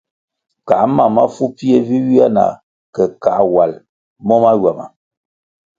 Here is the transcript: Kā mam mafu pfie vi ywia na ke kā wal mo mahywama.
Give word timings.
Kā 0.69 0.77
mam 0.93 1.11
mafu 1.15 1.43
pfie 1.55 1.77
vi 1.87 1.95
ywia 2.05 2.27
na 2.35 2.45
ke 2.95 3.03
kā 3.23 3.35
wal 3.53 3.73
mo 4.27 4.35
mahywama. 4.43 4.85